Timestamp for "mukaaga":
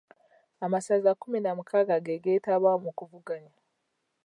1.57-1.95